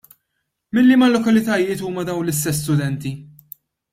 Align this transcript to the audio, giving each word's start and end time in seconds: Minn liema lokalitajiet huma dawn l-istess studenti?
Minn 0.77 0.87
liema 0.91 1.09
lokalitajiet 1.15 1.83
huma 1.89 2.07
dawn 2.09 2.25
l-istess 2.25 2.63
studenti? 2.65 3.15